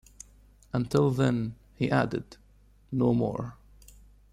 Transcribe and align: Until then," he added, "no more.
Until 0.73 1.11
then," 1.11 1.57
he 1.75 1.91
added, 1.91 2.37
"no 2.91 3.13
more. 3.13 3.57